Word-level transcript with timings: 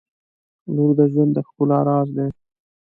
•لور 0.75 0.89
د 0.97 1.01
ژوند 1.11 1.31
د 1.35 1.39
ښکلا 1.47 1.79
راز 1.87 2.07
دی. 2.17 2.27